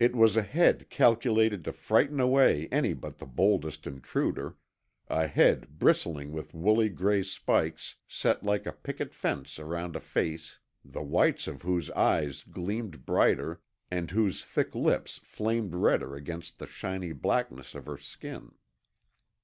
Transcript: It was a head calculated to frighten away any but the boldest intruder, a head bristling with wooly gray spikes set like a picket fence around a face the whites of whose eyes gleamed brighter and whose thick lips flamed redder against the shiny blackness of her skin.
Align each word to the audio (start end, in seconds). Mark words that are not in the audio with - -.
It 0.00 0.16
was 0.16 0.36
a 0.36 0.42
head 0.42 0.90
calculated 0.90 1.62
to 1.62 1.72
frighten 1.72 2.18
away 2.18 2.66
any 2.72 2.92
but 2.92 3.18
the 3.18 3.24
boldest 3.24 3.86
intruder, 3.86 4.56
a 5.06 5.28
head 5.28 5.78
bristling 5.78 6.32
with 6.32 6.54
wooly 6.54 6.88
gray 6.88 7.22
spikes 7.22 7.94
set 8.08 8.42
like 8.42 8.66
a 8.66 8.72
picket 8.72 9.14
fence 9.14 9.60
around 9.60 9.94
a 9.94 10.00
face 10.00 10.58
the 10.84 11.02
whites 11.04 11.46
of 11.46 11.62
whose 11.62 11.88
eyes 11.92 12.42
gleamed 12.42 13.06
brighter 13.06 13.60
and 13.92 14.10
whose 14.10 14.44
thick 14.44 14.74
lips 14.74 15.18
flamed 15.22 15.76
redder 15.76 16.16
against 16.16 16.58
the 16.58 16.66
shiny 16.66 17.12
blackness 17.12 17.76
of 17.76 17.86
her 17.86 17.96
skin. 17.96 18.56